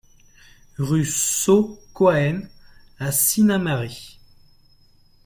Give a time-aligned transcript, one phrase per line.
[0.79, 2.49] Rue Saut Caouenne
[2.97, 4.17] à Sinnamary